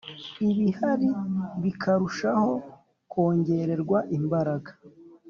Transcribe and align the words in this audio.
ibihari 0.63 1.09
bikarushaho 1.63 2.51
kongererwa 3.11 3.99
imbaraga 4.17 4.71